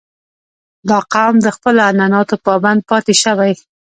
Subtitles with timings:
[0.89, 3.51] •دا قوم د خپلو عنعناتو پابند پاتې شوی.